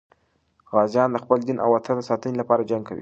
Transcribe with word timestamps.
غازیان 0.73 1.09
د 1.11 1.17
خپل 1.23 1.39
دین 1.47 1.57
او 1.63 1.69
وطن 1.75 1.95
د 1.97 2.01
ساتنې 2.09 2.35
لپاره 2.41 2.67
جنګ 2.69 2.83
کوي. 2.89 2.99